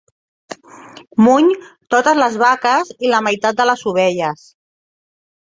Muny 1.25 1.51
totes 1.95 2.21
les 2.21 2.39
vaques 2.45 2.93
i 3.09 3.13
la 3.15 3.23
meitat 3.29 3.61
de 3.61 3.71
les 3.73 3.85
ovelles. 3.93 4.49